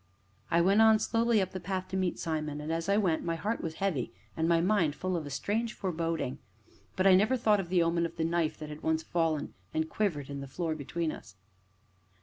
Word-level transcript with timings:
I 0.49 0.61
went 0.61 0.81
on 0.81 0.97
slowly 0.97 1.43
up 1.43 1.51
the 1.51 1.59
path 1.59 1.87
to 1.89 1.95
meet 1.95 2.17
Simon, 2.17 2.59
and, 2.59 2.73
as 2.73 2.89
I 2.89 2.97
went, 2.97 3.23
my 3.23 3.35
heart 3.35 3.61
was 3.61 3.75
heavy, 3.75 4.11
and 4.35 4.49
my 4.49 4.59
mind 4.59 4.95
full 4.95 5.15
of 5.15 5.27
a 5.27 5.29
strange 5.29 5.73
foreboding. 5.75 6.39
But 6.95 7.05
I 7.05 7.13
never 7.13 7.37
thought 7.37 7.59
of 7.59 7.69
the 7.69 7.83
omen 7.83 8.07
of 8.07 8.15
the 8.15 8.25
knife 8.25 8.57
that 8.57 8.69
had 8.69 8.81
once 8.81 9.03
fallen 9.03 9.53
and 9.75 9.87
quivered 9.87 10.31
in 10.31 10.41
the 10.41 10.47
floor 10.47 10.73
between 10.73 11.11
us. 11.11 11.35